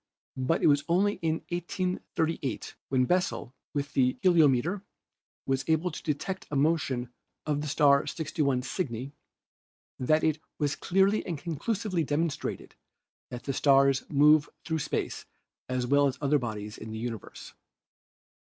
[0.37, 4.81] But it was only in 1838 when Bessel with the heliometer
[5.45, 7.13] was able to detect a motion
[7.45, 9.13] of the star 61 Cygni
[9.99, 12.73] that it was clearly and conclusively demonstrated
[13.29, 15.27] that the stars move through space
[15.69, 17.53] as well as other bodies in the universe.